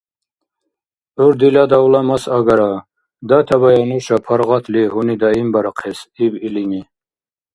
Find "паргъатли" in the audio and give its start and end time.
4.25-4.81